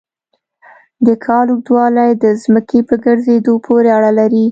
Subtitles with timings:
[1.05, 4.45] د کال اوږدوالی د ځمکې په ګرځېدو پورې اړه لري.